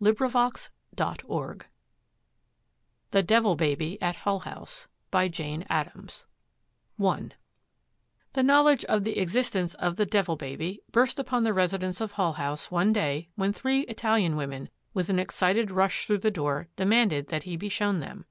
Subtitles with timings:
[0.00, 1.58] The
[3.24, 6.26] Devil Baby at Hull House By Jane Addams
[7.00, 7.28] I
[8.32, 12.32] The knowledge of the existence of the Devil Baby burst upon the residents of Hull
[12.32, 17.28] House one day when three Italian women, with an excited rush through the door, demanded
[17.28, 18.24] that he be shown them.